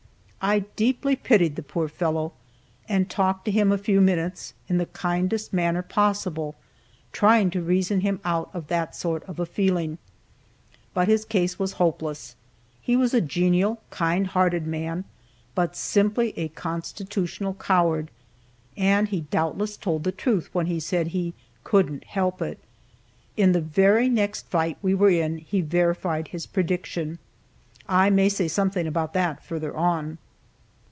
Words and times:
I 0.43 0.65
deeply 0.75 1.15
pitied 1.15 1.55
the 1.55 1.61
poor 1.61 1.87
fellow, 1.87 2.33
and 2.89 3.07
talked 3.07 3.45
to 3.45 3.51
him 3.51 3.71
a 3.71 3.77
few 3.77 4.01
minutes, 4.01 4.55
in 4.67 4.79
the 4.79 4.87
kindest 4.87 5.53
manner 5.53 5.83
possible, 5.83 6.55
trying 7.11 7.51
to 7.51 7.61
reason 7.61 7.99
him 8.01 8.19
out 8.25 8.49
of 8.51 8.65
that 8.65 8.95
sort 8.95 9.21
of 9.25 9.39
a 9.39 9.45
feeling. 9.45 9.99
But 10.95 11.07
his 11.07 11.25
case 11.25 11.59
was 11.59 11.73
hopeless. 11.73 12.35
He 12.81 12.95
was 12.95 13.13
a 13.13 13.21
genial, 13.21 13.81
kind 13.91 14.25
hearted 14.25 14.65
man, 14.65 15.05
but 15.53 15.75
simply 15.75 16.33
a 16.35 16.47
constitutional 16.47 17.53
coward, 17.53 18.09
and 18.75 19.09
he 19.09 19.21
doubtless 19.21 19.77
told 19.77 20.03
the 20.03 20.11
truth 20.11 20.49
when 20.53 20.65
he 20.65 20.79
said 20.79 21.09
he 21.09 21.35
"couldn't 21.63 22.03
help 22.05 22.41
it." 22.41 22.57
In 23.37 23.51
the 23.51 23.61
very 23.61 24.09
next 24.09 24.47
fight 24.47 24.79
we 24.81 24.95
were 24.95 25.11
in 25.11 25.37
he 25.37 25.61
verified 25.61 26.29
his 26.29 26.47
prediction. 26.47 27.19
I 27.87 28.09
may 28.09 28.27
say 28.27 28.47
something 28.47 28.87
about 28.87 29.13
that 29.13 29.45
further 29.45 29.77
on. 29.77 30.17